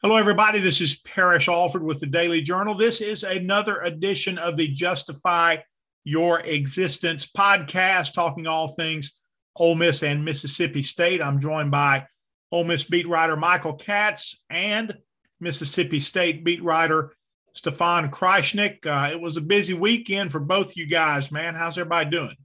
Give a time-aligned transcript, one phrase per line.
[0.00, 0.60] Hello, everybody.
[0.60, 2.76] This is Parrish Alford with the Daily Journal.
[2.76, 5.56] This is another edition of the Justify
[6.04, 9.20] Your Existence podcast, talking all things
[9.56, 11.20] Ole Miss and Mississippi State.
[11.20, 12.06] I'm joined by
[12.52, 14.94] Ole Miss beat writer Michael Katz and
[15.40, 17.16] Mississippi State beat writer
[17.54, 18.86] Stefan Krajisnik.
[18.86, 21.56] Uh, it was a busy weekend for both you guys, man.
[21.56, 22.36] How's everybody doing?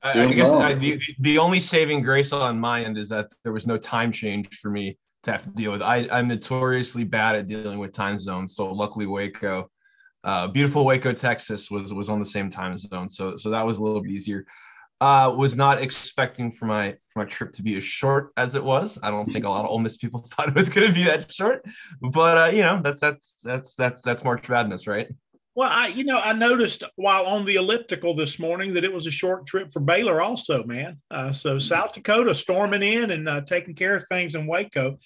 [0.00, 3.52] I, I guess I, the, the only saving grace on my end is that there
[3.52, 4.96] was no time change for me
[5.28, 5.82] to have to deal with.
[5.82, 8.54] I, I'm notoriously bad at dealing with time zones.
[8.54, 9.70] So luckily Waco,
[10.24, 13.08] uh, beautiful Waco, Texas was was on the same time zone.
[13.08, 14.46] So so that was a little bit easier.
[15.00, 18.64] Uh, was not expecting for my for my trip to be as short as it
[18.64, 18.98] was.
[19.02, 21.04] I don't think a lot of Ole Miss people thought it was going to be
[21.04, 21.64] that short,
[22.00, 25.08] but uh, you know that's that's that's that's that's March Madness, right?
[25.58, 29.08] Well, I you know I noticed while on the elliptical this morning that it was
[29.08, 31.00] a short trip for Baylor also, man.
[31.10, 31.58] Uh, so mm-hmm.
[31.58, 34.98] South Dakota storming in and uh, taking care of things in Waco.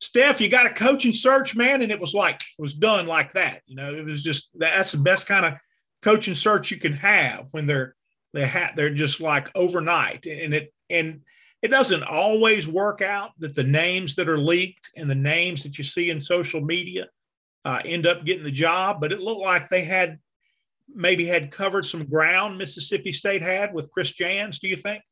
[0.00, 3.32] Steph, you got a coaching search, man, and it was like it was done like
[3.32, 3.62] that.
[3.66, 5.54] You know, it was just that's the best kind of
[6.02, 7.94] coaching search you can have when they're
[8.34, 11.22] they ha- they're just like overnight, and it and
[11.62, 15.78] it doesn't always work out that the names that are leaked and the names that
[15.78, 17.08] you see in social media
[17.64, 19.00] uh, end up getting the job.
[19.00, 20.18] But it looked like they had
[20.94, 24.58] maybe had covered some ground Mississippi State had with Chris Jans.
[24.58, 25.02] Do you think?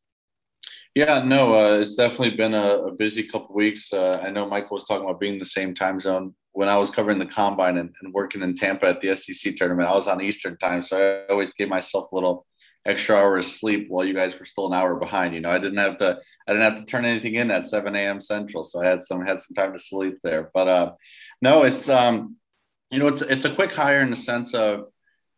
[0.94, 3.92] Yeah, no, uh, it's definitely been a, a busy couple weeks.
[3.92, 6.34] Uh, I know Michael was talking about being in the same time zone.
[6.52, 9.88] When I was covering the combine and, and, working in Tampa at the SEC tournament,
[9.88, 12.46] I was on Eastern time, so I always gave myself a little
[12.86, 15.34] extra hour of sleep while you guys were still an hour behind.
[15.34, 17.92] You know, I didn't have to I didn't have to turn anything in at 7
[17.96, 18.20] a.m.
[18.20, 20.52] Central, so I had some had some time to sleep there.
[20.54, 20.92] But uh,
[21.42, 22.36] no, it's um,
[22.92, 24.84] you know, it's it's a quick hire in the sense of,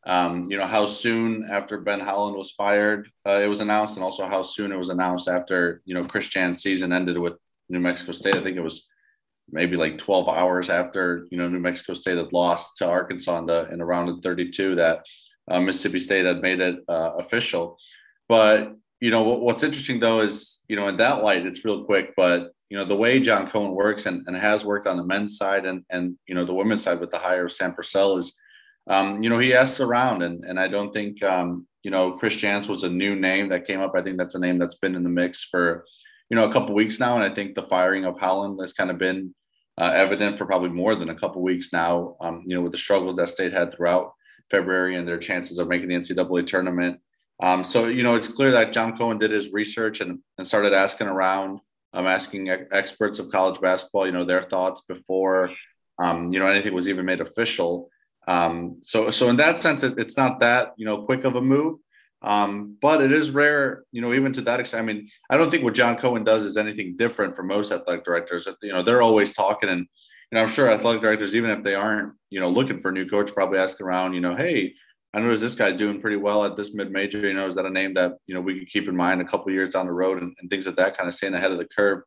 [0.06, 4.04] um, you know, how soon after Ben Howland was fired uh, it was announced, and
[4.04, 7.34] also how soon it was announced after you know Chris Jan's season ended with
[7.68, 8.36] New Mexico State.
[8.36, 8.88] I think it was
[9.50, 13.46] maybe like 12 hours after you know New Mexico State had lost to Arkansas in
[13.46, 15.04] the in round of 32 that
[15.48, 17.78] uh, Mississippi State had made it uh, official.
[18.28, 21.84] But you know what, what's interesting though is you know in that light it's real
[21.84, 25.04] quick, but you know the way John Cohen works and, and has worked on the
[25.04, 28.18] men's side and and you know the women's side with the hire of Sam Purcell
[28.18, 28.36] is,
[28.88, 32.36] um, you know he asks around and and I don't think um, you know Chris
[32.36, 33.92] Jans was a new name that came up.
[33.96, 35.84] I think that's a name that's been in the mix for
[36.30, 38.90] you know a couple weeks now, and I think the firing of Howland has kind
[38.90, 39.34] of been
[39.78, 42.16] uh, evident for probably more than a couple weeks now.
[42.20, 44.12] Um, you know with the struggles that state had throughout
[44.50, 47.00] February and their chances of making the NCAA tournament.
[47.42, 50.72] Um, so you know it's clear that John Cohen did his research and, and started
[50.72, 51.60] asking around
[51.96, 55.50] I'm asking experts of college basketball, you know, their thoughts before,
[55.98, 57.88] um, you know, anything was even made official.
[58.26, 61.40] Um, so, so in that sense, it, it's not that you know quick of a
[61.40, 61.78] move,
[62.22, 64.82] um, but it is rare, you know, even to that extent.
[64.82, 68.04] I mean, I don't think what John Cohen does is anything different from most athletic
[68.04, 68.48] directors.
[68.62, 71.74] You know, they're always talking, and you know, I'm sure athletic directors, even if they
[71.74, 74.74] aren't, you know, looking for a new coach, probably asking around, you know, hey,
[75.14, 77.20] I noticed this guy's doing pretty well at this mid major.
[77.20, 79.24] You know, is that a name that you know we could keep in mind a
[79.24, 81.58] couple years down the road and, and, things like that, kind of staying ahead of
[81.58, 82.02] the curve.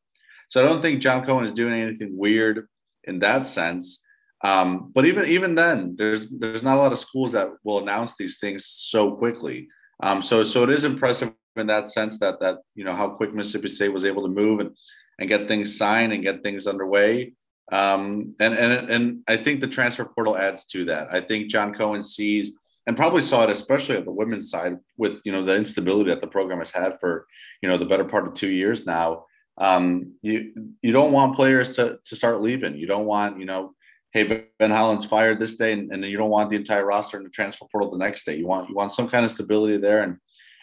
[0.49, 2.67] So I don't think John Cohen is doing anything weird
[3.05, 4.03] in that sense.
[4.43, 8.15] Um, but even even then, there's there's not a lot of schools that will announce
[8.15, 9.67] these things so quickly.
[10.01, 13.33] Um, so so it is impressive in that sense that that you know how quick
[13.33, 14.71] Mississippi State was able to move and
[15.19, 17.33] and get things signed and get things underway.
[17.71, 21.09] Um, and and and I think the transfer portal adds to that.
[21.11, 22.55] I think John Cohen sees
[22.87, 26.21] and probably saw it especially at the women's side with you know the instability that
[26.21, 27.27] the program has had for
[27.61, 29.25] you know the better part of two years now.
[29.59, 32.77] Um, you you don't want players to to start leaving.
[32.77, 33.75] You don't want you know,
[34.11, 37.23] hey Ben Howland's fired this day, and, and you don't want the entire roster in
[37.23, 38.35] the transfer portal the next day.
[38.35, 40.17] You want you want some kind of stability there, and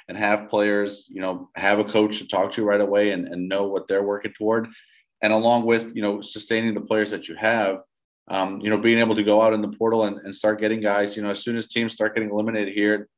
[0.08, 3.48] and have players you know have a coach to talk to right away and, and
[3.48, 4.68] know what they're working toward,
[5.22, 7.80] and along with you know sustaining the players that you have
[8.28, 10.80] um, you know, being able to go out in the portal and, and start getting
[10.80, 13.08] guys, you know, as soon as teams start getting eliminated here,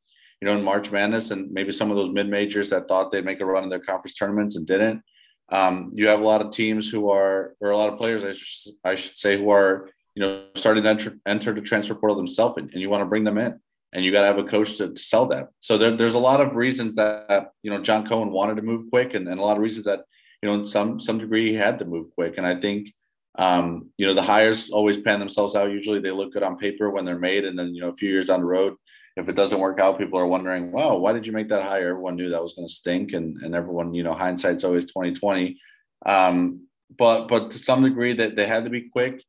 [0.40, 3.24] you know, in March Madness and maybe some of those mid majors that thought they'd
[3.24, 5.02] make a run in their conference tournaments and didn't.
[5.50, 8.32] Um, you have a lot of teams who are, or a lot of players, I
[8.32, 9.88] should, I should say, who are,
[10.18, 13.06] you know, starting to enter, enter the transfer portal themselves and, and you want to
[13.06, 13.56] bring them in
[13.92, 15.50] and you got to have a coach to, to sell that.
[15.60, 18.90] So there, there's a lot of reasons that, you know, John Cohen wanted to move
[18.90, 20.00] quick and, and a lot of reasons that,
[20.42, 22.34] you know, in some, some degree he had to move quick.
[22.36, 22.92] And I think,
[23.36, 25.70] um, you know, the hires always pan themselves out.
[25.70, 27.44] Usually they look good on paper when they're made.
[27.44, 28.74] And then, you know, a few years down the road,
[29.16, 31.90] if it doesn't work out, people are wondering, wow, why did you make that hire?
[31.90, 33.12] Everyone knew that was going to stink.
[33.12, 35.60] And, and everyone, you know, hindsight's always 2020.
[36.06, 36.66] Um,
[36.98, 39.22] but, but to some degree that they, they had to be quick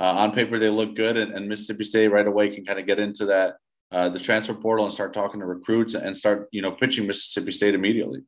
[0.00, 2.86] uh, on paper, they look good and, and Mississippi state right away can kind of
[2.86, 3.56] get into that,
[3.90, 7.52] uh, the transfer portal and start talking to recruits and start, you know, pitching Mississippi
[7.52, 8.20] state immediately.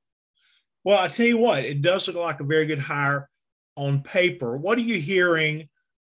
[0.85, 3.31] Well, I tell you what, it does look like a very good hire
[3.77, 4.57] on paper.
[4.57, 5.69] What are you hearing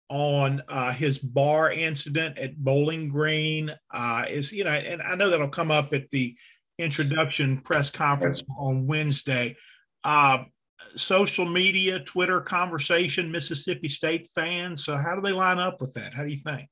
[0.09, 3.73] on uh, his bar incident at Bowling Green?
[3.93, 6.35] Uh, is you know, and I know that'll come up at the
[6.77, 9.55] introduction press conference on Wednesday.
[10.03, 10.43] Uh,
[10.95, 14.83] social media, Twitter conversation, Mississippi State fans.
[14.83, 16.13] So, how do they line up with that?
[16.13, 16.69] How do you think?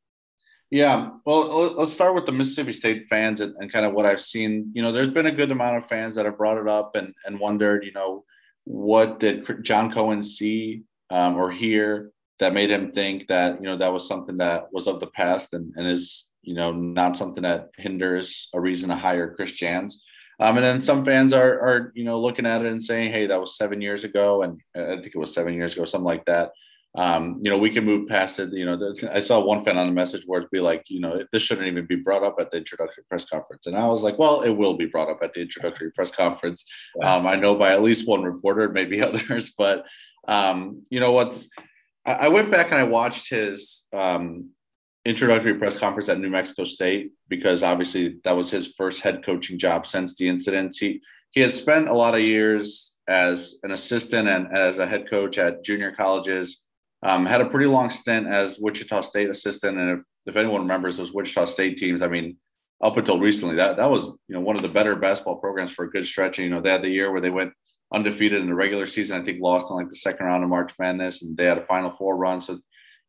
[0.73, 4.19] Yeah, well, let's start with the Mississippi State fans and, and, kind of what I've
[4.19, 4.71] seen.
[4.73, 7.13] You know, there's been a good amount of fans that have brought it up and,
[7.27, 8.23] and wondered, you know,
[8.63, 10.81] what did John Cohen see
[11.11, 14.87] um, or hear that made him think that, you know, that was something that was
[14.87, 18.95] of the past and, and is, you know, not something that hinders a reason to
[18.95, 20.03] hire Chris Jans.
[20.39, 23.27] Um, and then some fans are, are, you know, looking at it and saying, hey,
[23.27, 24.43] that was seven years ago.
[24.43, 26.51] And I think it was seven years ago, something like that
[26.95, 28.53] um, you know, we can move past it.
[28.53, 31.41] You know, I saw one fan on the message board be like, you know, this
[31.41, 33.65] shouldn't even be brought up at the introductory press conference.
[33.65, 36.65] And I was like, well, it will be brought up at the introductory press conference.
[37.01, 39.85] Um, I know by at least one reporter, maybe others, but
[40.27, 41.49] um, you know what's,
[42.05, 44.49] I, went back and I watched his um,
[45.05, 49.59] introductory press conference at New Mexico State because obviously that was his first head coaching
[49.59, 50.75] job since the incident.
[50.79, 51.01] He
[51.31, 55.37] he had spent a lot of years as an assistant and as a head coach
[55.37, 56.63] at junior colleges
[57.03, 60.97] um, had a pretty long stint as Wichita State assistant, and if, if anyone remembers
[60.97, 62.37] those Wichita State teams, I mean,
[62.81, 65.85] up until recently, that that was you know one of the better basketball programs for
[65.85, 66.37] a good stretch.
[66.37, 67.51] And, you know, they had the year where they went
[67.93, 69.21] undefeated in the regular season.
[69.21, 71.65] I think lost in like the second round of March Madness, and they had a
[71.65, 72.39] Final Four run.
[72.39, 72.59] So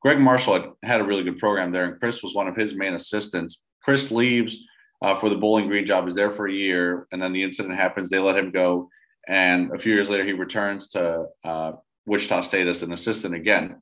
[0.05, 2.75] Gregg Marshall had, had a really good program there, and Chris was one of his
[2.75, 3.62] main assistants.
[3.83, 4.65] Chris leaves
[5.03, 7.75] uh, for the Bowling Green job, is there for a year, and then the incident
[7.75, 8.11] happens.
[8.11, 8.89] They let him go,
[9.29, 11.73] and a few years later, he returns to uh,
[12.06, 13.81] Wichita State as an assistant again.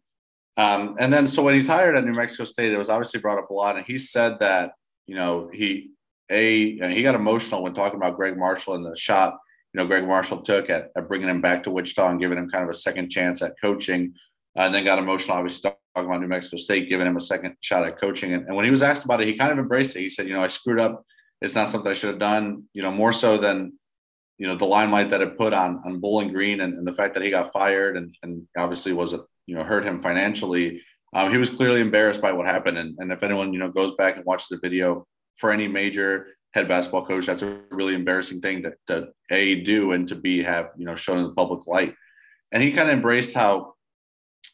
[0.57, 3.39] Um, and then, so when he's hired at New Mexico State, it was obviously brought
[3.39, 3.77] up a lot.
[3.77, 4.73] And he said that,
[5.07, 5.93] you know, he,
[6.31, 9.39] a, he got emotional when talking about Gregg Marshall and the shot,
[9.73, 12.51] you know, Gregg Marshall took at, at bringing him back to Wichita and giving him
[12.51, 14.15] kind of a second chance at coaching.
[14.57, 17.57] Uh, and then got emotional, obviously, talking about New Mexico State, giving him a second
[17.61, 18.33] shot at coaching.
[18.33, 20.01] And, and when he was asked about it, he kind of embraced it.
[20.01, 21.05] He said, you know, I screwed up.
[21.41, 23.73] It's not something I should have done, you know, more so than
[24.43, 27.15] you know the limelight that it put on on Bowling Green and, and the fact
[27.15, 30.83] that he got fired and, and obviously was a you know hurt him financially.
[31.15, 33.95] Um, he was clearly embarrassed by what happened, and, and if anyone you know goes
[33.95, 35.07] back and watches the video
[35.37, 39.93] for any major head basketball coach, that's a really embarrassing thing to, to a do
[39.93, 41.95] and to b have you know shown in the public light.
[42.51, 43.75] And he kind of embraced how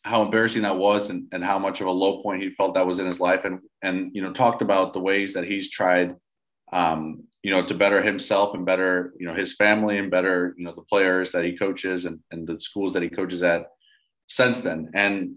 [0.05, 2.87] how embarrassing that was and, and how much of a low point he felt that
[2.87, 6.15] was in his life and and you know talked about the ways that he's tried
[6.73, 10.65] um, you know to better himself and better you know his family and better you
[10.65, 13.67] know the players that he coaches and, and the schools that he coaches at
[14.29, 14.91] since then.
[14.95, 15.37] And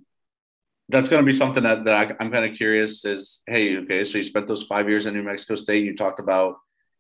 [0.90, 4.04] that's going to be something that, that I, am kind of curious is, hey, okay,
[4.04, 5.86] so you spent those five years in New Mexico State.
[5.86, 6.56] You talked about,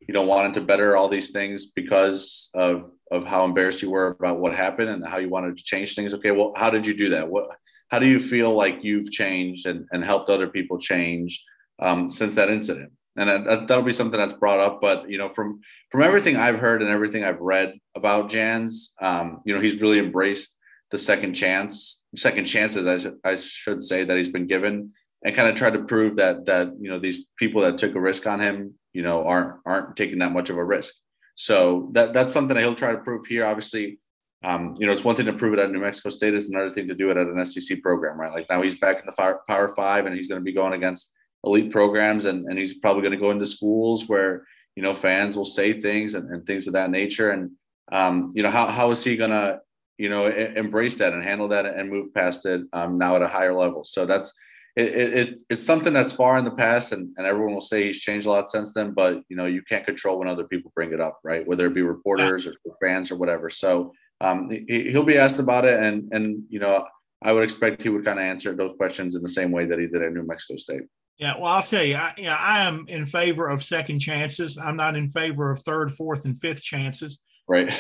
[0.07, 4.07] you know, wanting to better all these things because of of how embarrassed you were
[4.07, 6.13] about what happened and how you wanted to change things.
[6.13, 7.29] Okay, well, how did you do that?
[7.29, 7.49] What
[7.89, 11.43] how do you feel like you've changed and, and helped other people change
[11.79, 12.91] um, since that incident?
[13.17, 14.79] And that, that'll be something that's brought up.
[14.81, 15.59] But you know, from
[15.91, 19.99] from everything I've heard and everything I've read about Jans, um, you know, he's really
[19.99, 20.55] embraced
[20.91, 24.91] the second chance, second chances, I, sh- I should say, that he's been given,
[25.23, 27.99] and kind of tried to prove that that you know these people that took a
[27.99, 30.93] risk on him, you know, aren't aren't taking that much of a risk.
[31.35, 33.45] So that that's something that he'll try to prove here.
[33.45, 33.99] Obviously,
[34.43, 36.71] um, you know, it's one thing to prove it at New Mexico State; it's another
[36.71, 38.33] thing to do it at an SEC program, right?
[38.33, 41.11] Like now he's back in the Power Five, and he's going to be going against
[41.43, 44.45] elite programs, and and he's probably going to go into schools where
[44.75, 47.51] you know fans will say things and, and things of that nature, and
[47.91, 49.61] um, you know how how is he going to
[50.01, 53.27] you know, embrace that and handle that and move past it um, now at a
[53.27, 53.83] higher level.
[53.83, 54.33] So that's
[54.75, 57.99] it, it, it's something that's far in the past, and, and everyone will say he's
[57.99, 58.93] changed a lot since then.
[58.93, 61.45] But you know, you can't control when other people bring it up, right?
[61.45, 63.49] Whether it be reporters or fans or whatever.
[63.49, 66.85] So um, he, he'll be asked about it, and and you know,
[67.21, 69.79] I would expect he would kind of answer those questions in the same way that
[69.79, 70.83] he did at New Mexico State.
[71.17, 74.57] Yeah, well, I'll tell you, I, you know, I am in favor of second chances.
[74.57, 77.19] I'm not in favor of third, fourth, and fifth chances.
[77.47, 77.71] Right.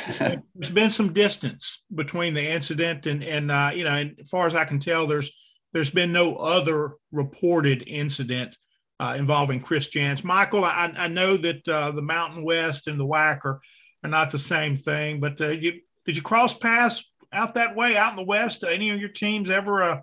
[0.55, 4.45] there's been some distance between the incident and and uh, you know, and as far
[4.45, 5.31] as I can tell, there's
[5.73, 8.57] there's been no other reported incident
[8.99, 10.23] uh, involving Chris Jans.
[10.23, 13.59] Michael, I, I know that uh, the Mountain West and the WAC are,
[14.03, 17.95] are not the same thing, but uh, you did you cross paths out that way
[17.95, 18.63] out in the West?
[18.63, 20.01] Any of your teams ever uh,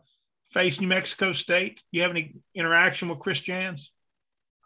[0.52, 1.82] face New Mexico State?
[1.90, 3.92] You have any interaction with Chris Jans?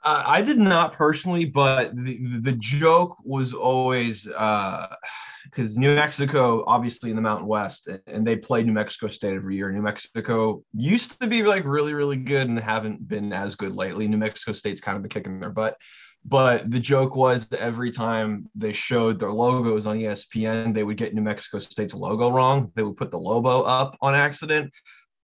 [0.04, 7.10] I did not personally, but the, the joke was always because uh, New Mexico, obviously
[7.10, 9.70] in the Mountain West, and they play New Mexico State every year.
[9.70, 14.08] New Mexico used to be like really, really good and haven't been as good lately.
[14.08, 15.76] New Mexico State's kind of been kicking their butt.
[16.24, 20.96] but the joke was that every time they showed their logos on espn they would
[20.96, 24.72] get new mexico state's logo wrong they would put the logo up on accident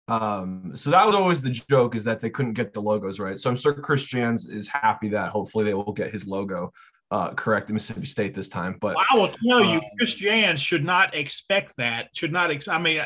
[0.08, 3.38] um, so that was always the joke is that they couldn't get the logos right
[3.38, 6.72] so i'm sure chris jans is happy that hopefully they will get his logo
[7.10, 8.78] uh, correct in Mississippi State this time.
[8.80, 12.08] But I will tell you, um, Chris Jans should not expect that.
[12.16, 12.50] Should not.
[12.50, 13.00] Ex- I mean,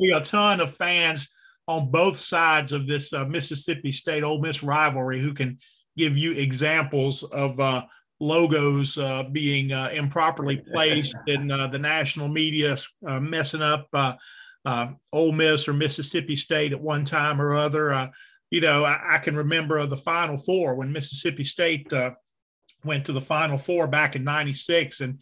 [0.00, 1.28] be a ton of fans
[1.66, 5.58] on both sides of this uh, Mississippi State Ole Miss rivalry who can
[5.96, 7.84] give you examples of uh,
[8.20, 12.76] logos uh, being uh, improperly placed in uh, the national media,
[13.06, 13.88] uh, messing up
[14.64, 18.10] uh, Ole Miss or Mississippi State at one time or other.
[18.50, 21.92] you know, I, I, can remember the Final Four when Mississippi State
[22.84, 25.18] went to the Final Four back in '96, and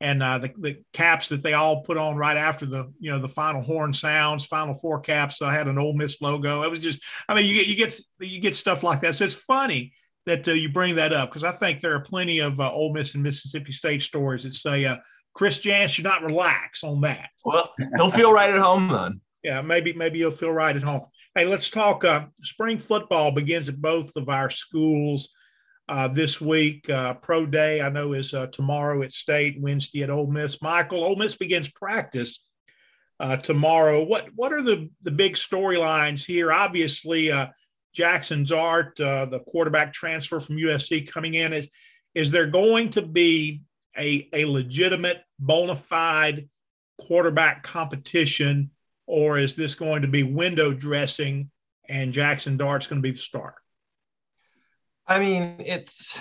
[0.00, 3.18] and uh, the, the caps that they all put on right after the you know
[3.18, 5.40] the final horn sounds, Final Four caps.
[5.40, 6.62] I had an Ole Miss logo.
[6.62, 9.16] It was just, I mean, you get you get you get stuff like that.
[9.16, 9.92] So it's funny
[10.26, 12.92] that uh, you bring that up because I think there are plenty of uh, Ole
[12.92, 14.96] Miss and Mississippi State stories that say uh,
[15.34, 17.30] Chris Jans should not relax on that.
[17.44, 19.20] Well, he'll feel right at home then.
[19.42, 21.02] Yeah, maybe maybe you'll feel right at home.
[21.34, 22.04] Hey, let's talk.
[22.04, 25.28] Uh, spring football begins at both of our schools
[25.88, 26.88] uh, this week.
[26.88, 30.62] Uh, pro day, I know, is uh, tomorrow at State, Wednesday at Ole Miss.
[30.62, 32.44] Michael, Ole Miss begins practice
[33.20, 34.02] uh, tomorrow.
[34.02, 36.52] What what are the the big storylines here?
[36.52, 37.48] Obviously, uh,
[37.92, 41.52] Jackson Dart, uh, the quarterback transfer from USC, coming in.
[41.52, 41.68] Is
[42.14, 43.62] is there going to be
[43.96, 46.48] a a legitimate, bona fide
[46.98, 48.70] quarterback competition,
[49.06, 51.50] or is this going to be window dressing?
[51.88, 53.58] And Jackson Dart's going to be the starter.
[55.06, 56.18] I mean, it's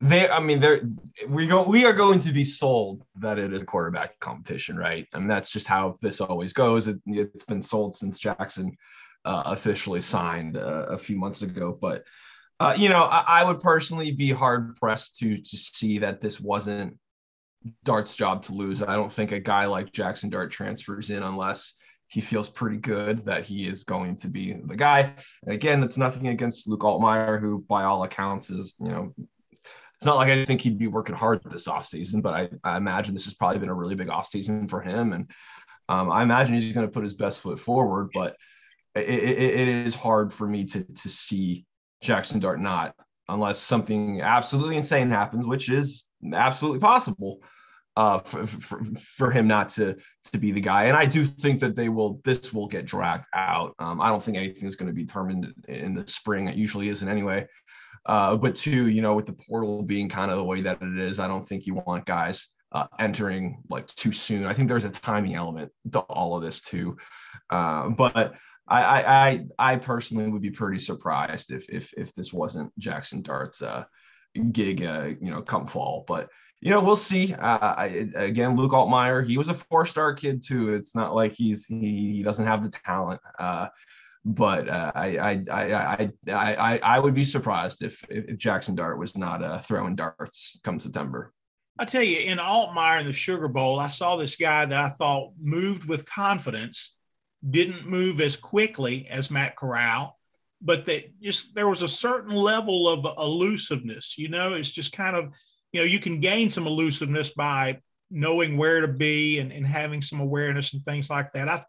[0.00, 0.28] they.
[0.28, 0.80] I mean, they're
[1.28, 1.62] we go.
[1.62, 5.06] We are going to be sold that it is a quarterback competition, right?
[5.12, 6.88] I mean, that's just how this always goes.
[6.88, 8.74] It, has been sold since Jackson
[9.26, 12.04] uh, officially signed uh, a few months ago, but.
[12.58, 16.40] Uh, you know, I, I would personally be hard pressed to to see that this
[16.40, 16.98] wasn't
[17.84, 18.82] Dart's job to lose.
[18.82, 21.74] I don't think a guy like Jackson Dart transfers in unless
[22.08, 25.14] he feels pretty good that he is going to be the guy.
[25.42, 30.04] And again, that's nothing against Luke Altmyer, who by all accounts is, you know, it's
[30.04, 33.24] not like I think he'd be working hard this offseason, but I, I imagine this
[33.24, 35.14] has probably been a really big offseason for him.
[35.14, 35.30] And
[35.88, 38.36] um, I imagine he's going to put his best foot forward, but
[38.94, 41.64] it, it, it is hard for me to, to see
[42.06, 42.94] Jackson Dart not,
[43.28, 47.40] unless something absolutely insane happens, which is absolutely possible
[47.96, 49.96] uh, for, for, for, him not to
[50.30, 50.84] to be the guy.
[50.84, 52.20] And I do think that they will.
[52.24, 53.74] This will get dragged out.
[53.78, 56.48] Um, I don't think anything is going to be determined in the spring.
[56.48, 57.46] It usually isn't anyway.
[58.04, 60.98] Uh, but two, you know, with the portal being kind of the way that it
[60.98, 64.46] is, I don't think you want guys uh, entering like too soon.
[64.46, 66.96] I think there's a timing element to all of this too.
[67.50, 68.34] Uh, but
[68.68, 73.62] I, I I personally would be pretty surprised if if if this wasn't Jackson Dart's
[73.62, 73.84] uh,
[74.52, 76.04] gig, uh, you know, come fall.
[76.06, 76.28] But
[76.60, 77.34] you know, we'll see.
[77.34, 80.72] Uh, I, again, Luke Altmyer, he was a four-star kid too.
[80.72, 83.20] It's not like he's he, he doesn't have the talent.
[83.38, 83.68] Uh,
[84.24, 88.98] but uh, I, I, I, I, I, I would be surprised if, if Jackson Dart
[88.98, 91.32] was not uh, throwing darts come September.
[91.78, 94.88] I tell you, in Altmyer in the Sugar Bowl, I saw this guy that I
[94.88, 96.95] thought moved with confidence,
[97.48, 100.18] didn't move as quickly as Matt Corral,
[100.60, 104.16] but that just there was a certain level of elusiveness.
[104.18, 105.32] You know, it's just kind of
[105.72, 110.00] you know, you can gain some elusiveness by knowing where to be and, and having
[110.00, 111.48] some awareness and things like that.
[111.48, 111.62] I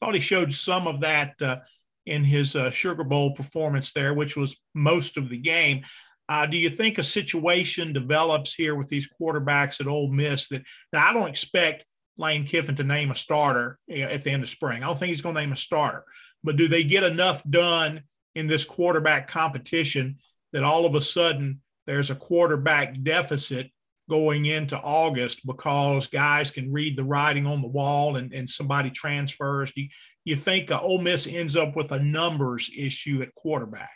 [0.00, 1.60] thought he showed some of that uh,
[2.04, 5.82] in his uh, Sugar Bowl performance there, which was most of the game.
[6.28, 10.62] Uh, do you think a situation develops here with these quarterbacks at Ole Miss that,
[10.92, 11.84] that I don't expect
[12.16, 14.82] Lane Kiffin to name a starter at the end of spring?
[14.82, 16.04] I don't think he's going to name a starter,
[16.42, 18.02] but do they get enough done
[18.34, 20.18] in this quarterback competition
[20.52, 23.70] that all of a sudden there's a quarterback deficit
[24.08, 28.90] going into August because guys can read the writing on the wall and, and somebody
[28.90, 29.72] transfers.
[29.72, 29.88] Do you,
[30.24, 33.90] you think uh, Ole Miss ends up with a numbers issue at quarterback?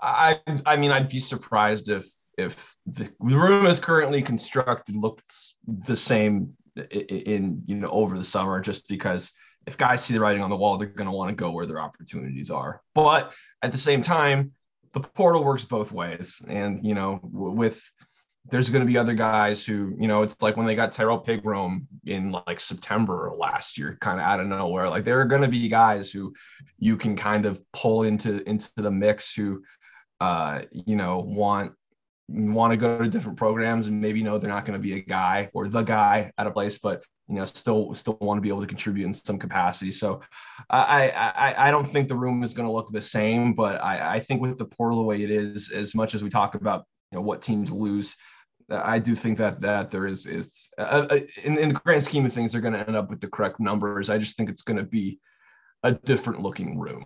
[0.00, 5.96] I I mean I'd be surprised if if the room is currently constructed looks the
[5.96, 9.32] same in, you know over the summer just because
[9.66, 11.66] if guys see the writing on the wall they're going to want to go where
[11.66, 12.82] their opportunities are.
[12.94, 14.52] But at the same time,
[14.96, 16.40] the portal works both ways.
[16.48, 17.82] And, you know, with
[18.48, 21.22] there's going to be other guys who, you know, it's like when they got Tyrrell
[21.22, 24.88] Pigrome in like September last year, kind of out of nowhere.
[24.88, 26.32] Like there are going to be guys who
[26.78, 29.62] you can kind of pull into into the mix who,
[30.20, 31.72] uh, you know, want
[32.28, 35.00] want to go to different programs and maybe know they're not going to be a
[35.00, 38.48] guy or the guy at a place, but you know, still still want to be
[38.48, 39.90] able to contribute in some capacity.
[39.90, 40.20] So
[40.70, 44.16] I I, I don't think the room is going to look the same, but I,
[44.16, 46.84] I think with the portal the way it is, as much as we talk about
[47.10, 48.16] you know what teams lose,
[48.70, 52.26] I do think that that there is is uh, uh in, in the grand scheme
[52.26, 54.08] of things, they're going to end up with the correct numbers.
[54.08, 55.18] I just think it's going to be
[55.82, 57.04] a different looking room.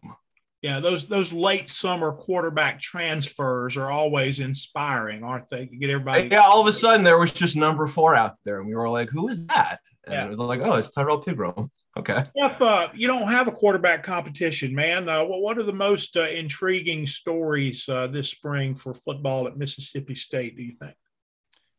[0.62, 5.68] Yeah, those those late summer quarterback transfers are always inspiring, aren't they?
[5.72, 6.28] You get everybody.
[6.28, 8.88] Yeah, all of a sudden there was just number four out there, and we were
[8.88, 10.24] like, "Who is that?" And yeah.
[10.24, 12.22] it was like, "Oh, it's Tyrrell Pigrome." Okay.
[12.36, 16.16] If uh, you don't have a quarterback competition, man, uh, well, what are the most
[16.16, 20.56] uh, intriguing stories uh, this spring for football at Mississippi State?
[20.56, 20.94] Do you think?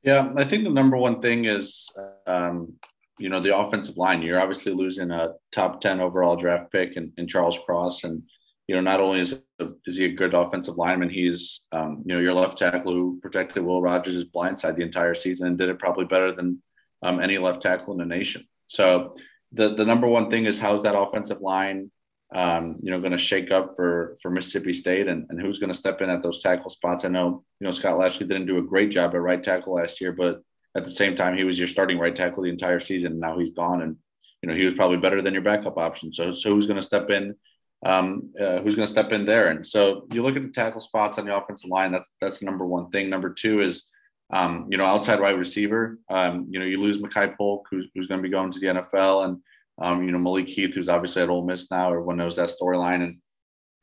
[0.03, 1.89] Yeah, I think the number one thing is,
[2.27, 2.73] um,
[3.19, 4.21] you know, the offensive line.
[4.21, 8.21] You're obviously losing a top ten overall draft pick in, in Charles Cross, and
[8.67, 9.37] you know, not only is
[9.85, 13.63] is he a good offensive lineman, he's um, you know your left tackle who protected
[13.63, 16.61] Will Rogers' blindside the entire season and did it probably better than
[17.01, 18.47] um, any left tackle in the nation.
[18.67, 19.15] So
[19.51, 21.91] the the number one thing is how's that offensive line,
[22.33, 25.71] um, you know, going to shake up for for Mississippi State and, and who's going
[25.71, 27.03] to step in at those tackle spots.
[27.03, 29.99] I know you know Scott Lashley didn't do a great job at right tackle last
[29.99, 30.41] year, but
[30.75, 33.13] at the same time he was your starting right tackle the entire season.
[33.13, 33.97] And now he's gone, and
[34.41, 36.13] you know he was probably better than your backup option.
[36.13, 37.35] So so who's going to step in?
[37.83, 39.49] Um, uh, who's going to step in there?
[39.49, 41.91] And so you look at the tackle spots on the offensive line.
[41.91, 43.09] That's that's number one thing.
[43.09, 43.89] Number two is
[44.31, 48.07] um, you know, outside wide receiver, um, you know, you lose Makai Polk, who's, who's
[48.07, 49.37] going to be going to the NFL, and
[49.81, 51.89] um, you know, Malik Heath, who's obviously at Ole Miss now.
[51.89, 53.17] Everyone knows that storyline, and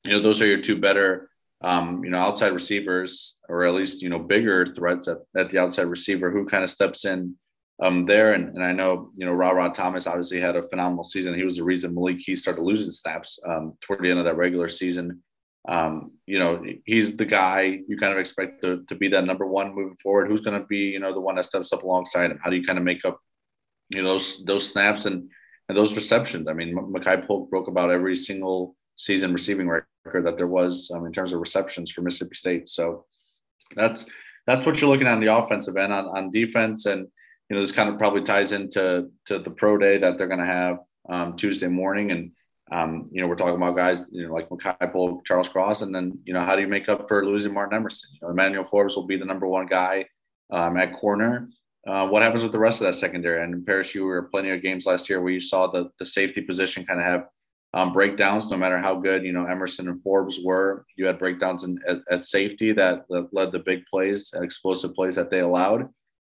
[0.04, 1.28] you know, those are your two better,
[1.60, 5.58] um, you know, outside receivers, or at least you know, bigger threats at, at the
[5.58, 6.30] outside receiver.
[6.30, 7.36] Who kind of steps in
[7.82, 8.32] um, there?
[8.32, 11.34] And, and I know you know, Rara Thomas obviously had a phenomenal season.
[11.34, 14.36] He was the reason Malik Heath started losing snaps um, toward the end of that
[14.36, 15.22] regular season
[15.68, 19.46] um, you know, he's the guy you kind of expect to, to be that number
[19.46, 20.28] one moving forward.
[20.28, 22.40] Who's going to be, you know, the one that steps up alongside him?
[22.42, 23.20] How do you kind of make up,
[23.90, 25.30] you know, those those snaps and
[25.68, 26.48] and those receptions?
[26.48, 31.04] I mean, Makai Polk broke about every single season receiving record that there was um,
[31.04, 32.68] in terms of receptions for Mississippi State.
[32.70, 33.04] So
[33.76, 34.06] that's
[34.46, 37.08] that's what you're looking at on the offensive end on, on defense, and
[37.48, 40.40] you know, this kind of probably ties into to the pro day that they're going
[40.40, 40.78] to have
[41.08, 42.32] um, Tuesday morning and
[42.70, 45.94] um, you know, we're talking about guys, you know, like Makai Polk, Charles Cross, and
[45.94, 48.10] then, you know, how do you make up for losing Martin Emerson?
[48.12, 50.04] You know, Emmanuel Forbes will be the number one guy
[50.50, 51.48] um, at corner.
[51.86, 53.42] Uh, what happens with the rest of that secondary?
[53.42, 56.04] And in Parrish, you were plenty of games last year where you saw the the
[56.04, 57.26] safety position kind of have
[57.72, 58.50] um, breakdowns.
[58.50, 61.98] No matter how good you know Emerson and Forbes were, you had breakdowns in, at,
[62.10, 65.88] at safety that, that led to big plays, explosive plays that they allowed.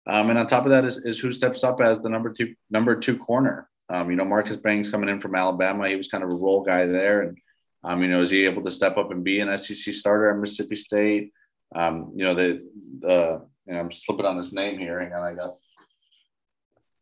[0.05, 2.55] Um, and on top of that is, is who steps up as the number two
[2.69, 3.69] number two corner.
[3.89, 6.63] Um, you know, Marcus Banks coming in from Alabama, he was kind of a role
[6.63, 7.21] guy there.
[7.21, 7.37] And,
[7.83, 10.37] um, you know, is he able to step up and be an SEC starter at
[10.37, 11.31] Mississippi State?
[11.75, 12.67] Um, you know, the,
[12.99, 14.99] the, you know, I'm slipping on his name here.
[14.99, 15.57] and I got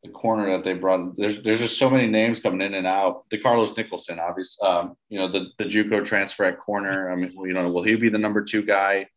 [0.03, 1.15] the corner that they brought.
[1.17, 3.29] There's there's just so many names coming in and out.
[3.29, 7.11] The Carlos Nicholson, obviously, um, you know, the the JUCO transfer at corner.
[7.11, 9.07] I mean, you know, will he be the number two guy?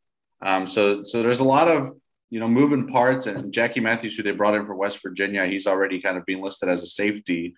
[0.42, 1.94] Um, so so there's a lot of
[2.31, 3.27] you know moving parts.
[3.27, 6.43] And Jackie Matthews, who they brought in from West Virginia, he's already kind of being
[6.43, 7.55] listed as a safety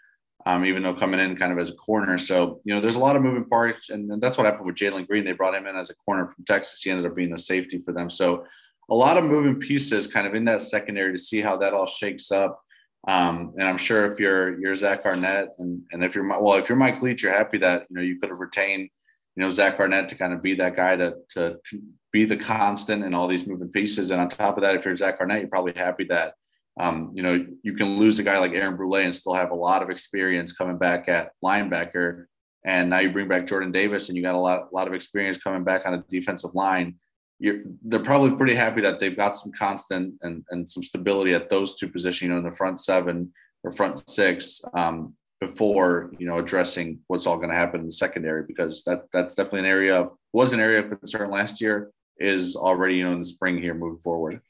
[0.46, 2.16] um, even though coming in kind of as a corner.
[2.18, 3.90] So, you know, there's a lot of moving parts.
[3.90, 5.24] And, and that's what happened with Jalen Green.
[5.24, 6.82] They brought him in as a corner from Texas.
[6.82, 8.08] He ended up being a safety for them.
[8.08, 8.46] So,
[8.88, 11.86] a lot of moving pieces kind of in that secondary to see how that all
[11.86, 12.62] shakes up.
[13.08, 16.68] Um, and I'm sure if you're you're Zach Arnett and and if you're well, if
[16.68, 18.88] you're Mike Leach, you're happy that you know you could have retained
[19.34, 21.56] you know Zach Arnett to kind of be that guy to to
[22.18, 24.10] be the constant in all these moving pieces.
[24.10, 26.28] And on top of that, if you're Zach Arnett, you're probably happy that
[26.78, 29.54] um, you know, you can lose a guy like Aaron Brule and still have a
[29.68, 32.26] lot of experience coming back at linebacker.
[32.64, 34.94] And now you bring back Jordan Davis and you got a lot, a lot of
[34.94, 36.96] experience coming back on a defensive line.
[37.38, 41.48] You're, they're probably pretty happy that they've got some constant and, and some stability at
[41.48, 43.32] those two positions, you know, in the front seven
[43.64, 47.92] or front six um, before, you know, addressing what's all going to happen in the
[47.92, 51.90] secondary, because that that's definitely an area of, was an area of concern last year
[52.18, 54.40] is already, you know, in the spring here moving forward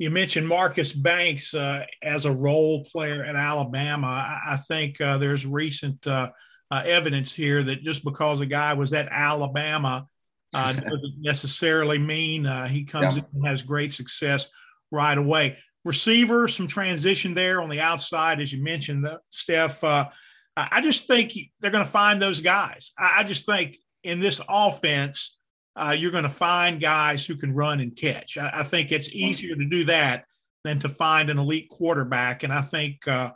[0.00, 4.06] you mentioned Marcus Banks uh, as a role player at Alabama.
[4.06, 6.30] I, I think uh, there's recent uh,
[6.70, 10.08] uh evidence here that just because a guy was at Alabama
[10.54, 13.22] uh, doesn't necessarily mean uh, he comes yeah.
[13.22, 14.48] in and has great success
[14.90, 15.58] right away.
[15.84, 19.84] Receiver, some transition there on the outside, as you mentioned, Steph.
[19.84, 22.92] I just think they're going to find those guys.
[22.98, 25.36] I, I just think in this offense,
[25.76, 28.36] uh, you're going to find guys who can run and catch.
[28.36, 30.24] I, I, think it's easier to do that
[30.64, 32.42] than to find an elite quarterback.
[32.42, 33.30] And I think uh,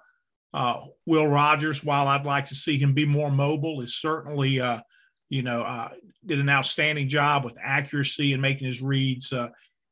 [0.53, 4.81] uh, Will Rogers, while I'd like to see him be more mobile, is certainly, uh,
[5.31, 5.91] you know, uh,
[6.27, 9.49] did an outstanding job with accuracy and making his reads uh,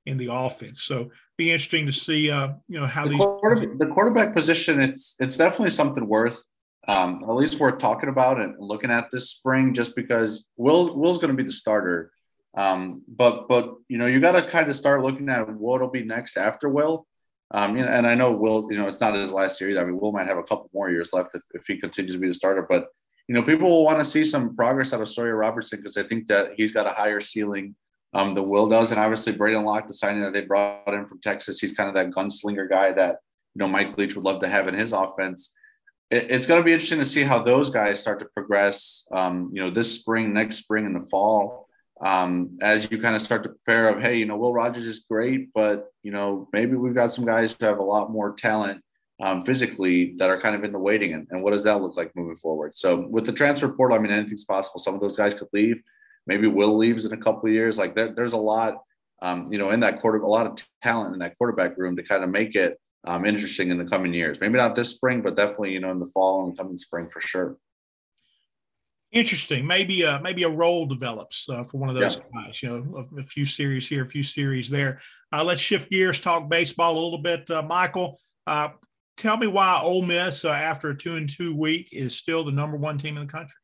[0.06, 0.82] in the offense.
[0.82, 4.80] So be interesting to see, uh, you know, how the these quarterback, the quarterback position.
[4.80, 6.42] It's it's definitely something worth
[6.88, 11.18] um, at least worth talking about and looking at this spring, just because Will Will's
[11.18, 12.10] going to be the starter.
[12.54, 16.04] Um, but but you know you got to kind of start looking at what'll be
[16.04, 17.06] next after Will.
[17.50, 19.78] Um, you know, and I know Will, you know, it's not his last year.
[19.78, 22.18] I mean, Will might have a couple more years left if, if he continues to
[22.18, 22.66] be the starter.
[22.68, 22.86] But
[23.28, 26.02] you know, people will want to see some progress out of Sawyer Robertson because I
[26.02, 27.74] think that he's got a higher ceiling
[28.14, 28.90] um, than Will does.
[28.90, 31.94] And obviously, Braedyn Locke, the signing that they brought in from Texas, he's kind of
[31.94, 33.18] that gunslinger guy that
[33.54, 35.54] you know Mike Leach would love to have in his offense.
[36.10, 39.06] It, it's going to be interesting to see how those guys start to progress.
[39.12, 41.61] Um, you know, this spring, next spring, in the fall
[42.02, 45.06] um, as you kind of start to prepare of, hey, you know, Will Rogers is
[45.08, 48.82] great, but you know, maybe we've got some guys who have a lot more talent
[49.20, 51.96] um, physically that are kind of in the waiting, and, and what does that look
[51.96, 52.76] like moving forward?
[52.76, 54.80] So with the transfer portal, I mean, anything's possible.
[54.80, 55.80] Some of those guys could leave.
[56.26, 57.78] Maybe Will leaves in a couple of years.
[57.78, 58.78] Like there, there's a lot,
[59.22, 62.02] um, you know, in that quarter, a lot of talent in that quarterback room to
[62.02, 64.40] kind of make it um, interesting in the coming years.
[64.40, 67.20] Maybe not this spring, but definitely, you know, in the fall and coming spring for
[67.20, 67.56] sure
[69.12, 69.66] interesting.
[69.66, 72.44] Maybe a maybe a role develops uh, for one of those yeah.
[72.44, 72.62] guys.
[72.62, 74.98] You know, a, a, few series here, a few series there.
[75.32, 77.48] Uh, let's shift gears, talk baseball a little bit.
[77.50, 78.70] Uh, Michael, uh,
[79.16, 82.52] tell me why Ole Miss, uh, after a two and two week, is still the
[82.52, 83.56] number one team in the country.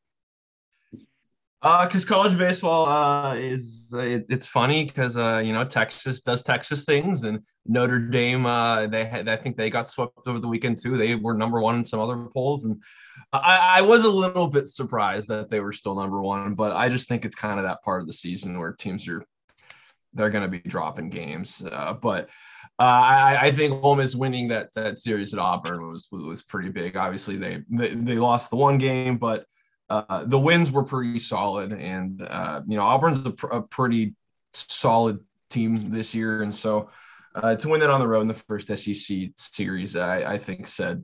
[1.60, 6.42] Because uh, college baseball uh, is it, it's funny because uh, you know Texas does
[6.42, 8.44] Texas things and Notre Dame
[8.90, 10.96] they had I think they got swept over the weekend too.
[10.96, 12.80] They were number one in some other polls and
[13.32, 16.88] I, I, was a little bit surprised that they were still number one, but I
[16.88, 19.24] just think it's kind of that part of the season where teams are
[20.14, 21.62] they're going to be dropping games.
[21.70, 22.24] Uh, but
[22.78, 26.70] uh, I, I, think Ole Miss winning that that series at Auburn was was pretty
[26.70, 26.96] big.
[26.96, 29.44] Obviously, they they, they lost the one game, but
[29.90, 34.14] uh, the wins were pretty solid, and uh, you know Auburn's a, pr- a pretty
[34.52, 35.20] solid
[35.50, 36.90] team this year, and so
[37.34, 40.66] uh, to win it on the road in the first SEC series, I, I, think
[40.66, 41.02] said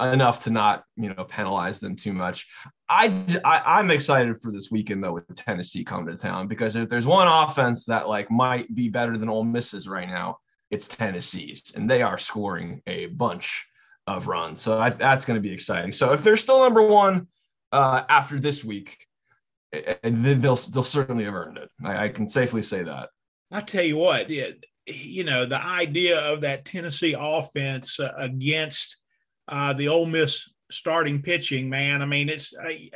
[0.00, 2.46] enough to not you know penalize them too much.
[2.88, 6.88] I, I am excited for this weekend though with Tennessee coming to town because if
[6.88, 10.38] there's one offense that like might be better than Ole Miss's right now,
[10.70, 13.66] it's Tennessee's, and they are scoring a bunch
[14.06, 14.60] of runs.
[14.60, 15.92] So I, that's going to be exciting.
[15.92, 17.26] So if they're still number one
[17.72, 19.06] uh, after this week,
[19.72, 21.70] eh, they'll they'll certainly have earned it.
[21.84, 23.10] I, I can safely say that.
[23.52, 24.50] I tell you what, yeah,
[24.86, 28.96] you know, the idea of that Tennessee offense uh, against
[29.48, 32.02] uh, the Ole Miss starting pitching, man.
[32.02, 32.90] I mean, it's I,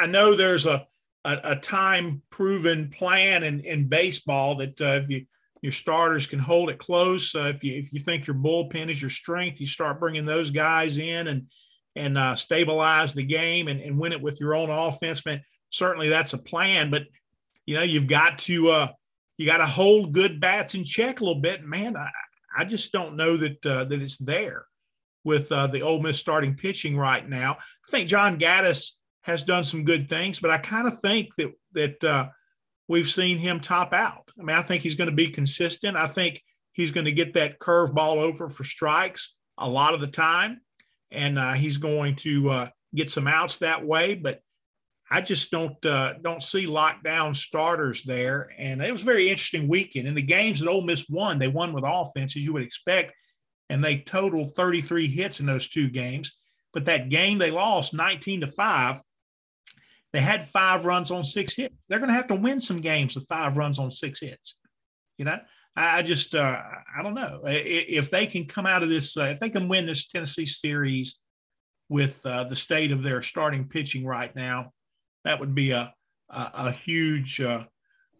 [0.00, 0.86] I know there's a
[1.24, 5.26] a, a time proven plan in, in baseball that uh, if you
[5.60, 7.34] your starters can hold it close.
[7.34, 10.50] Uh, if you if you think your bullpen is your strength, you start bringing those
[10.50, 11.46] guys in and
[11.96, 15.24] and uh, stabilize the game and, and win it with your own offense.
[15.24, 17.04] Man, certainly that's a plan, but
[17.66, 18.92] you know you've got to uh,
[19.38, 21.64] you got to hold good bats in check a little bit.
[21.64, 22.08] Man, I,
[22.56, 24.66] I just don't know that uh, that it's there
[25.24, 27.52] with uh, the Ole Miss starting pitching right now.
[27.52, 28.90] I think John Gaddis
[29.22, 32.28] has done some good things, but I kind of think that that uh,
[32.88, 34.30] we've seen him top out.
[34.38, 35.96] I mean, I think he's going to be consistent.
[35.96, 40.06] I think he's going to get that curveball over for strikes a lot of the
[40.06, 40.60] time,
[41.12, 44.14] and uh, he's going to uh, get some outs that way.
[44.14, 44.40] But
[45.10, 48.50] I just don't uh, don't see lockdown starters there.
[48.58, 50.08] And it was a very interesting weekend.
[50.08, 53.12] In the games that Ole Miss won, they won with offense, as you would expect,
[53.68, 56.36] and they totaled 33 hits in those two games.
[56.72, 59.00] But that game they lost 19 to five.
[60.12, 61.86] They had five runs on six hits.
[61.88, 64.56] They're going to have to win some games with five runs on six hits.
[65.18, 65.38] You know,
[65.74, 66.60] I just uh,
[66.98, 69.16] I don't know if they can come out of this.
[69.16, 71.18] Uh, if they can win this Tennessee series
[71.88, 74.72] with uh, the state of their starting pitching right now
[75.24, 75.92] that would be a
[76.30, 77.64] a, a huge uh,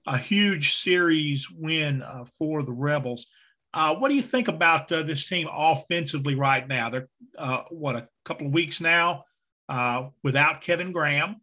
[0.07, 3.27] a huge series win uh, for the Rebels.
[3.75, 6.91] Uh, what do you think about this team offensively right now?
[6.91, 7.09] They're
[7.71, 9.25] what a couple of weeks now
[10.23, 11.37] without Kevin Graham.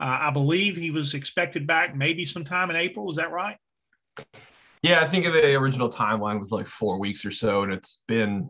[0.00, 3.10] I believe he was expected back maybe sometime in April.
[3.10, 3.56] Is that right?
[4.82, 8.48] Yeah, I think the original timeline was like four weeks or so, and it's been,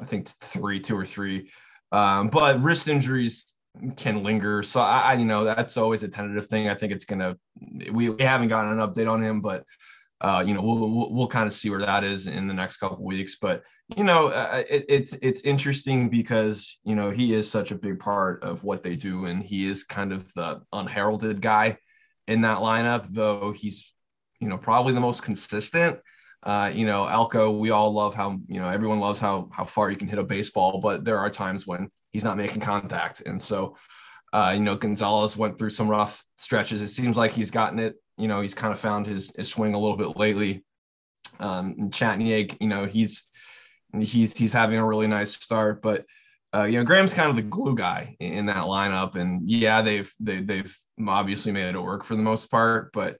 [0.00, 1.50] I think, three, two or three.
[1.92, 3.52] Um, but wrist injuries
[3.96, 4.62] can linger.
[4.62, 6.68] So I, I, you know, that's always a tentative thing.
[6.68, 7.36] I think it's gonna.
[7.92, 9.64] We, we haven't gotten an update on him, but
[10.20, 12.76] uh, you know, we'll we'll, we'll kind of see where that is in the next
[12.76, 13.36] couple weeks.
[13.40, 13.62] But
[13.96, 17.98] you know, uh, it, it's it's interesting because you know he is such a big
[17.98, 21.78] part of what they do, and he is kind of the unheralded guy
[22.28, 23.06] in that lineup.
[23.08, 23.92] Though he's
[24.40, 25.98] you know probably the most consistent.
[26.42, 29.90] Uh, you know, Elko, we all love how, you know, everyone loves how how far
[29.90, 33.22] you can hit a baseball, but there are times when he's not making contact.
[33.26, 33.76] And so,
[34.32, 36.80] uh, you know, Gonzalez went through some rough stretches.
[36.80, 37.96] It seems like he's gotten it.
[38.16, 40.64] You know, he's kind of found his his swing a little bit lately.
[41.38, 43.24] Um, and you know, he's
[43.98, 46.06] he's he's having a really nice start, but
[46.54, 50.12] uh, you know, Graham's kind of the glue guy in that lineup, and yeah, they've
[50.18, 50.76] they, they've
[51.06, 53.18] obviously made it work for the most part, but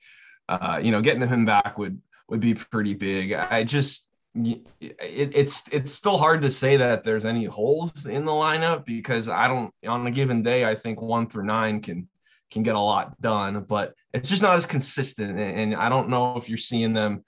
[0.51, 3.33] uh, you know, getting him back would would be pretty big.
[3.33, 8.33] I just it, it's it's still hard to say that there's any holes in the
[8.33, 12.09] lineup because I don't on a given day I think one through nine can
[12.51, 15.39] can get a lot done, but it's just not as consistent.
[15.39, 17.25] And I don't know if you're seeing them,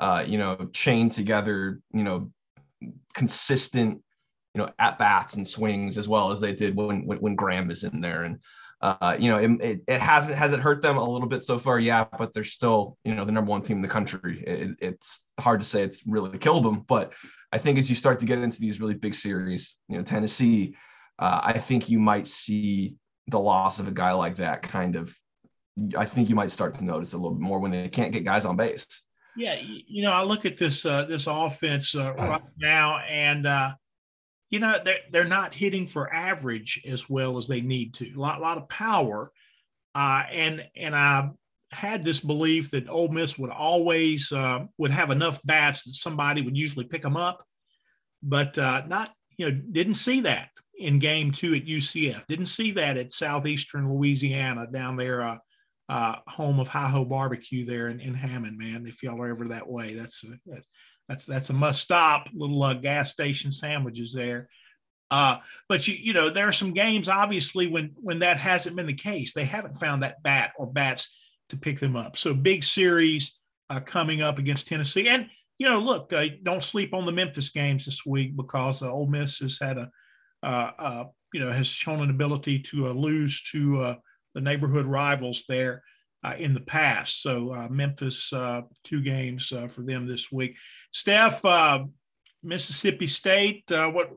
[0.00, 2.32] uh, you know, chain together, you know,
[3.14, 4.02] consistent,
[4.56, 7.70] you know, at bats and swings as well as they did when when, when Graham
[7.70, 8.22] is in there.
[8.22, 8.40] And
[8.80, 11.58] uh, you know, it, it, it, hasn't has it hurt them a little bit so
[11.58, 14.42] far, yeah, but they're still you know the number one team in the country.
[14.46, 17.12] It, it's hard to say it's really killed them, but
[17.52, 20.74] I think as you start to get into these really big series, you know, Tennessee,
[21.18, 25.14] uh, I think you might see the loss of a guy like that kind of.
[25.98, 28.24] I think you might start to notice a little bit more when they can't get
[28.24, 29.02] guys on base.
[29.36, 33.74] Yeah, you know, I look at this uh, this offense uh, right now, and uh,
[34.50, 38.12] you know they're they're not hitting for average as well as they need to.
[38.14, 39.30] A lot, lot of power,
[39.94, 41.30] uh, and and I
[41.72, 46.42] had this belief that Ole Miss would always uh, would have enough bats that somebody
[46.42, 47.44] would usually pick them up,
[48.22, 52.26] but uh, not you know didn't see that in Game Two at UCF.
[52.26, 55.22] Didn't see that at Southeastern Louisiana down there.
[55.22, 55.38] Uh,
[55.88, 58.86] uh, home of Hi Ho Barbecue there in, in Hammond, man.
[58.86, 60.66] If y'all are ever that way, that's that's
[61.08, 62.28] that's that's a must stop.
[62.34, 64.48] Little uh, gas station sandwiches there.
[65.10, 65.38] Uh,
[65.68, 68.94] but you you know there are some games obviously when when that hasn't been the
[68.94, 69.32] case.
[69.32, 71.14] They haven't found that bat or bats
[71.50, 72.16] to pick them up.
[72.16, 73.38] So big series
[73.70, 77.50] uh, coming up against Tennessee, and you know look, uh, don't sleep on the Memphis
[77.50, 79.90] games this week because uh, Ole Miss has had a
[80.42, 83.94] uh, uh, you know has shown an ability to uh, lose to uh,
[84.34, 85.82] the neighborhood rivals there
[86.38, 87.22] in the past.
[87.22, 90.56] So uh, Memphis, uh, two games uh, for them this week.
[90.90, 91.84] Steph, uh,
[92.42, 94.10] Mississippi State, uh, what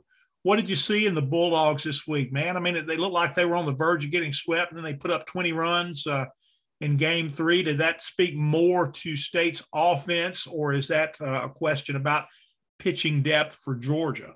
[0.43, 2.55] what did you see in the Bulldogs this week, man?
[2.55, 4.85] I mean, they looked like they were on the verge of getting swept, and then
[4.85, 6.07] they put up 20 runs
[6.79, 7.61] in Game Three.
[7.61, 12.27] Did that speak more to State's offense, or is that a question about
[12.79, 14.33] pitching depth for Georgia?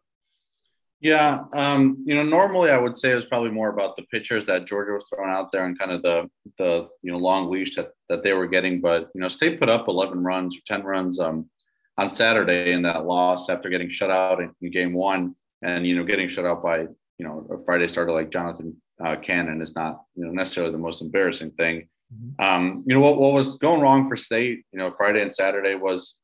[1.03, 4.45] Yeah, um, you know, normally I would say it was probably more about the pitchers
[4.45, 7.75] that Georgia was throwing out there and kind of the the you know long leash
[7.75, 8.79] that that they were getting.
[8.79, 11.49] But you know, State put up 11 runs or 10 runs um,
[11.97, 15.93] on Saturday in that loss after getting shut out in, in, Game One, and you
[15.93, 19.75] know, getting shut out by you know a Friday starter like Jonathan uh, Cannon is
[19.75, 21.89] not you know necessarily the most embarrassing thing.
[22.13, 22.41] Mm-hmm.
[22.41, 24.63] Um, you know what what was going wrong for State?
[24.71, 26.17] You know, Friday and Saturday was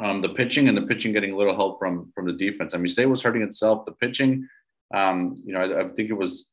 [0.00, 2.74] um, the pitching and the pitching getting a little help from from the defense.
[2.74, 3.84] I mean, State was hurting itself.
[3.84, 4.48] The pitching,
[4.94, 6.48] um, you know, I, I, think it was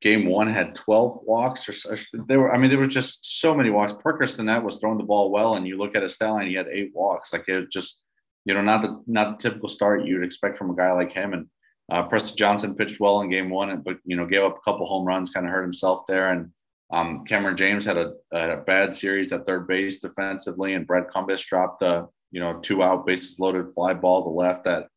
[0.00, 2.54] game one had 12 walks or, there were.
[2.54, 3.92] I mean, there was just so many walks.
[3.92, 6.68] Parker Stinnett was throwing the ball well, and you look at his and he had
[6.70, 7.32] eight walks.
[7.32, 8.00] Like it just,
[8.44, 11.32] you know, not the not the typical start you'd expect from a guy like him.
[11.32, 11.46] And
[11.90, 14.86] uh, Preston Johnson pitched well in game one, but you know, gave up a couple
[14.86, 16.50] home runs, kind of hurt himself there, and.
[16.92, 21.44] Um, Cameron James had a, a bad series at third base defensively, and Brad Cumbest
[21.48, 24.88] dropped a, you know, two out, bases loaded, fly ball to left that,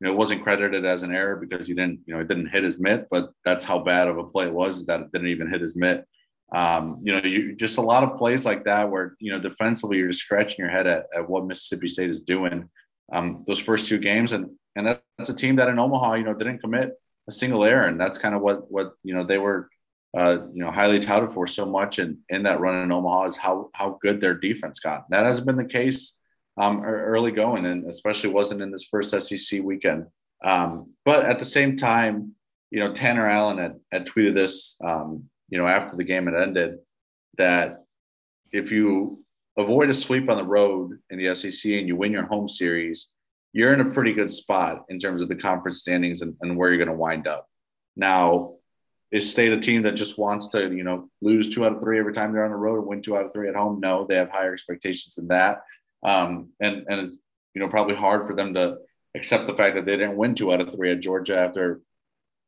[0.00, 2.48] you know, it wasn't credited as an error because he didn't, you know, it didn't
[2.48, 5.12] hit his mitt, but that's how bad of a play it was is that it
[5.12, 6.06] didn't even hit his mitt.
[6.52, 9.98] Um, you know, you just a lot of plays like that where, you know, defensively
[9.98, 12.68] you're just scratching your head at, at what Mississippi State is doing
[13.12, 14.32] um, those first two games.
[14.32, 16.92] And, and that's a team that in Omaha, you know, didn't commit
[17.28, 17.86] a single error.
[17.86, 19.68] And that's kind of what, what, you know, they were,
[20.16, 23.36] uh, you know, highly touted for so much in, in that run in Omaha is
[23.36, 25.08] how, how good their defense got.
[25.10, 26.18] That hasn't been the case
[26.56, 30.06] um, early going, and especially wasn't in this first SEC weekend.
[30.44, 32.34] Um, but at the same time,
[32.70, 36.34] you know, Tanner Allen had, had tweeted this, um, you know, after the game had
[36.34, 36.78] ended,
[37.38, 37.84] that
[38.50, 39.22] if you
[39.56, 43.12] avoid a sweep on the road in the SEC and you win your home series,
[43.52, 46.70] you're in a pretty good spot in terms of the conference standings and, and where
[46.70, 47.46] you're going to wind up.
[47.96, 48.54] Now,
[49.10, 51.98] is State a team that just wants to, you know, lose two out of three
[51.98, 53.78] every time they're on the road and win two out of three at home?
[53.78, 55.60] No, they have higher expectations than that.
[56.02, 57.18] Um, and and it's
[57.54, 58.78] you know probably hard for them to
[59.14, 61.80] accept the fact that they didn't win two out of three at Georgia after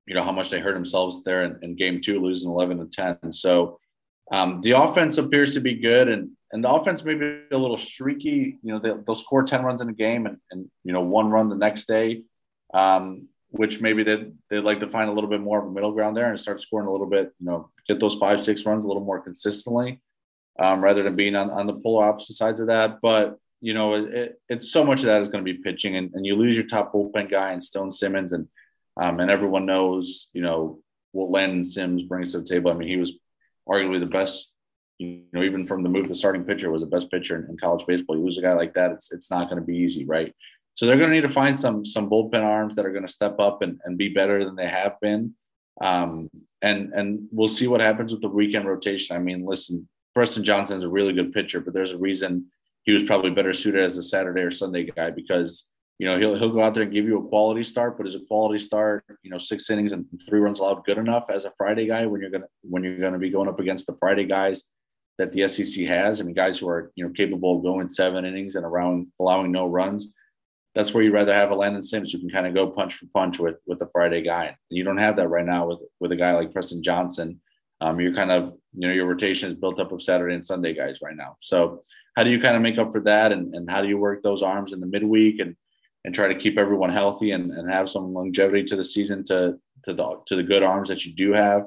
[0.07, 2.87] you know how much they hurt themselves there in, in game two, losing eleven to
[2.87, 3.33] ten.
[3.33, 3.79] So
[4.33, 7.77] um, the offense appears to be good, and and the offense may be a little
[7.77, 8.59] streaky.
[8.63, 11.31] You know they, will score ten runs in a game, and and you know one
[11.31, 12.23] run the next day.
[12.73, 15.93] Um, which maybe they they'd like to find a little bit more of a middle
[15.93, 18.85] ground there and start scoring a little bit, you know, get those five, six runs
[18.85, 20.01] a little more consistently,
[20.59, 23.01] um, rather than being on, on the polar opposite sides of that.
[23.01, 26.11] But you know, it, it's so much of that is going to be pitching, and,
[26.13, 28.47] and you lose your top bullpen guy and Stone Simmons, and
[29.01, 30.81] um, and everyone knows, you know,
[31.13, 32.71] what Landon Sims brings to the table.
[32.71, 33.19] I mean, he was
[33.67, 34.55] arguably the best
[34.99, 37.57] you know, even from the move, the starting pitcher was the best pitcher in, in
[37.57, 38.17] college baseball.
[38.17, 40.35] You lose a guy like that, it's it's not going to be easy, right?
[40.75, 43.13] So they're going to need to find some some bullpen arms that are going to
[43.13, 45.35] step up and, and be better than they have been.
[45.81, 46.29] Um,
[46.61, 49.17] and and we'll see what happens with the weekend rotation.
[49.17, 52.47] I mean, listen, Preston Johnson is a really good pitcher, but there's a reason
[52.85, 55.69] he was probably better suited as a Saturday or Sunday guy because
[55.99, 58.15] you know he'll he'll go out there and give you a quality start, but is
[58.15, 61.53] a quality start, you know, six innings and three runs allowed good enough as a
[61.57, 64.69] Friday guy when you're gonna when you're gonna be going up against the Friday guys
[65.19, 66.21] that the SEC has.
[66.21, 69.53] I mean, guys who are you know capable of going seven innings and around allowing
[69.53, 70.13] no runs.
[70.75, 73.07] That's where you'd rather have a Landon Sims who can kind of go punch for
[73.15, 74.47] punch with with a Friday guy.
[74.47, 77.41] And you don't have that right now with with a guy like Preston Johnson.
[77.81, 80.75] Um, you're kind of you know your rotation is built up of Saturday and Sunday
[80.75, 81.37] guys right now.
[81.41, 81.81] So
[82.17, 84.23] how do you kind of make up for that, and, and how do you work
[84.23, 85.57] those arms in the midweek and
[86.05, 89.59] and try to keep everyone healthy and, and have some longevity to the season to
[89.85, 91.65] to the to the good arms that you do have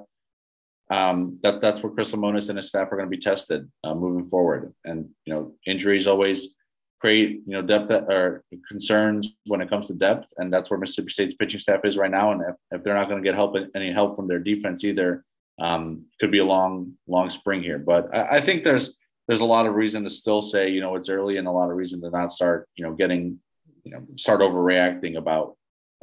[0.90, 3.94] um, that that's where Chris Lemonis and his staff are going to be tested uh,
[3.94, 4.74] moving forward.
[4.86, 6.56] And you know, injuries always
[7.00, 11.10] create you know depth or concerns when it comes to depth, and that's where Mississippi
[11.10, 12.32] State's pitching staff is right now.
[12.32, 15.26] And if, if they're not going to get help any help from their defense either,
[15.60, 17.80] um, could be a long long spring here.
[17.80, 20.96] But I, I think there's there's a lot of reason to still say you know
[20.96, 23.40] it's early and a lot of reason to not start you know getting
[23.84, 25.56] you know start overreacting about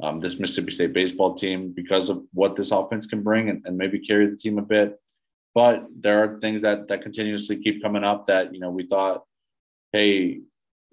[0.03, 3.77] um, this Mississippi State baseball team because of what this offense can bring and, and,
[3.77, 4.99] maybe carry the team a bit.
[5.53, 9.23] But there are things that that continuously keep coming up that you know we thought,
[9.93, 10.41] hey,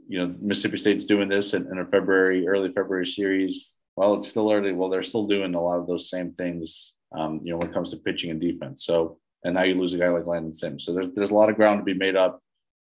[0.08, 3.76] you know Mississippi State's doing this in, in a February, early February series.
[3.96, 4.72] Well, it's still early.
[4.72, 7.74] Well, they're still doing a lot of those same things, um, you know, when it
[7.74, 8.84] comes to pitching and defense.
[8.84, 10.84] So, and now you lose a guy like Landon Sims.
[10.84, 12.40] So there's there's a lot of ground to be made up.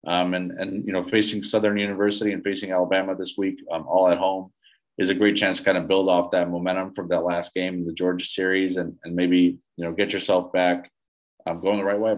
[0.08, 4.10] Um, and and you know, facing Southern University and facing Alabama this week, um, all
[4.10, 4.52] at home
[4.98, 7.76] is a great chance to kind of build off that momentum from that last game
[7.76, 10.92] in the Georgia series and, and maybe, you know, get yourself back
[11.48, 12.16] um, going the right way.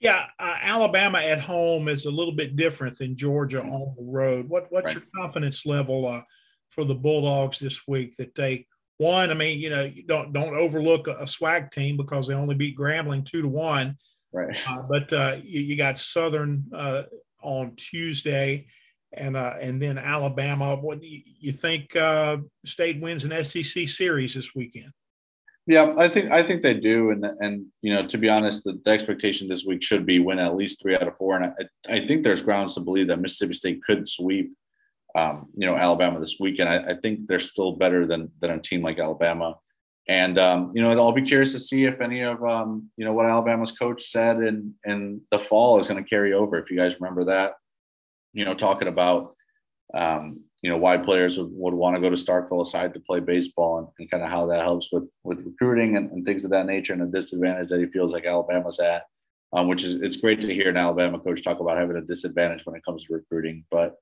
[0.00, 4.48] Yeah, uh, Alabama at home is a little bit different than Georgia on the road.
[4.48, 5.02] What what's right.
[5.02, 6.22] your confidence level uh,
[6.70, 8.66] for the Bulldogs this week that they
[8.98, 9.30] one?
[9.30, 12.54] I mean, you know, you don't don't overlook a, a SWAC team because they only
[12.54, 13.96] beat Grambling two to one.
[14.32, 14.56] Right.
[14.68, 17.04] Uh, but uh, you, you, got Southern uh,
[17.42, 18.66] on Tuesday,
[19.12, 20.76] and uh, and then Alabama.
[20.76, 21.94] What do you, you think?
[21.96, 24.92] Uh, State wins an SEC series this weekend.
[25.66, 28.80] Yeah, I think I think they do, and and you know, to be honest, the,
[28.84, 31.52] the expectation this week should be win at least three out of four, and
[31.88, 34.52] I, I think there's grounds to believe that Mississippi State could sweep,
[35.16, 36.68] um, you know, Alabama this weekend.
[36.68, 39.56] I, I think they're still better than than a team like Alabama,
[40.08, 43.12] and um, you know, I'll be curious to see if any of um, you know
[43.12, 46.58] what Alabama's coach said in in the fall is going to carry over.
[46.58, 47.54] If you guys remember that,
[48.36, 49.34] you know, talking about,
[49.94, 53.18] um, you know, why players would, would want to go to Starkville aside to play
[53.18, 56.50] baseball and, and kind of how that helps with, with recruiting and, and, things of
[56.50, 59.04] that nature and the disadvantage that he feels like Alabama's at,
[59.52, 62.64] um, which is, it's great to hear an Alabama coach talk about having a disadvantage
[62.64, 63.96] when it comes to recruiting, but.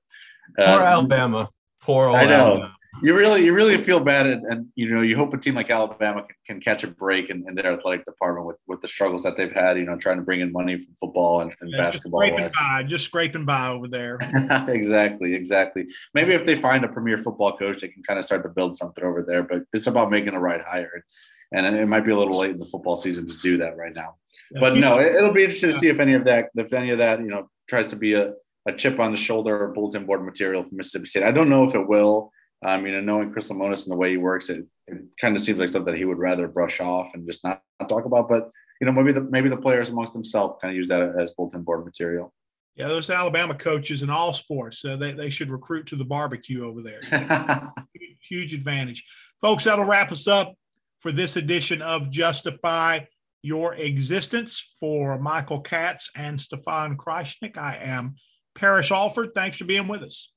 [0.57, 1.49] Uh, Poor Alabama.
[1.81, 2.69] Poor I know.
[3.01, 5.69] You really you really feel bad and, and, you know you hope a team like
[5.69, 9.23] alabama can, can catch a break in, in, their athletic department with, with the struggles
[9.23, 11.77] that they've had you know trying to bring in money from football and, and yeah,
[11.77, 14.19] basketball just scraping, by, just scraping by over there.
[14.67, 15.87] Exactly exactly.
[16.13, 18.77] Maybe if they find a premier football coach they can kind of start to build
[18.77, 21.03] something over there but it's about making the right hire.
[21.51, 23.95] And it might be a little late in the football season to do that right
[23.95, 24.15] now.
[24.51, 24.59] Yeah.
[24.59, 26.99] but no it, will be interesting to see if any of that if any of
[26.99, 28.33] that you know tries to be a,
[28.67, 31.23] a chip on the shoulder or bulletin board material for mississippi state.
[31.23, 32.31] I don't know if it will
[32.65, 35.41] um, you know, knowing Chris Lemonis and the way he works, it, it kind of
[35.43, 38.27] seems like something that he would rather brush off and just not, not talk about.
[38.27, 38.49] But
[38.81, 41.61] you know, maybe the maybe the players amongst themselves kind of use that as bulletin
[41.61, 42.33] board material.
[42.75, 46.67] Yeah, those Alabama coaches in all sports, uh, they, they should recruit to the barbecue
[46.67, 46.99] over there.
[48.27, 49.05] Huge advantage.
[49.39, 50.55] Folks, that'll wrap us up
[50.99, 53.01] for this edition of Justify
[53.43, 54.75] Your Existence.
[54.79, 58.15] For Michael Katz and Stefan Krajisnik, I am
[58.55, 59.29] Parrish Alford.
[59.33, 60.33] Thanks for being with us.